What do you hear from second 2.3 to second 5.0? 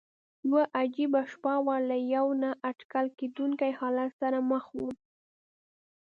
نا اټکل کېدونکي حالت سره مخ ووم.